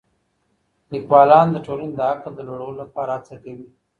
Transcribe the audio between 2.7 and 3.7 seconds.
لپاره هڅه کوي.